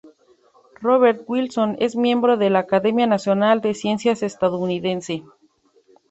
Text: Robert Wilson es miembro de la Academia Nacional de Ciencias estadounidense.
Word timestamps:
Robert 0.81 1.25
Wilson 1.29 1.77
es 1.79 1.95
miembro 1.95 2.35
de 2.35 2.49
la 2.49 2.57
Academia 2.57 3.05
Nacional 3.05 3.61
de 3.61 3.75
Ciencias 3.75 4.23
estadounidense. 4.23 5.21